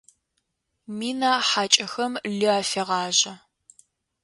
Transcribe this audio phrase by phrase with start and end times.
[0.97, 3.33] Мина хьакӏэхэм лы афегъажъэ.